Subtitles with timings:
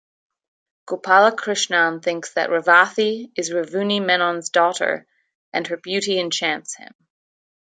[0.87, 5.05] Gopalakrishnan thinks that Revathi is Ravunni Menon's daughter
[5.53, 6.91] and her beauty enchants him.